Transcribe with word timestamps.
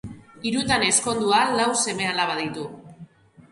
Hirutan 0.51 0.85
ezkondua 0.87 1.43
lau 1.61 1.69
seme-alaba 1.83 2.41
ditu. 2.43 2.67